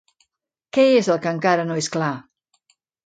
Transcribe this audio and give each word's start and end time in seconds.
Què 0.77 0.85
és 1.01 1.09
el 1.15 1.19
que 1.25 1.33
encara 1.37 1.67
no 1.73 1.77
és 1.83 1.91
clar? 1.97 2.09